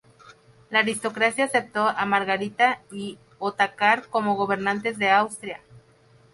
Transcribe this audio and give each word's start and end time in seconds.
La 0.71 0.79
aristocracia 0.79 1.45
aceptó 1.45 1.87
a 1.87 2.05
Margarita 2.07 2.81
y 2.91 3.19
Otakar 3.37 4.07
como 4.07 4.33
gobernantes 4.35 4.97
de 4.97 5.11
Austria. 5.11 5.61